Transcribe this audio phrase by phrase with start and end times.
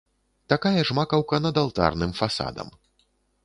[0.53, 2.77] Такая ж макаўка над алтарным фасадам.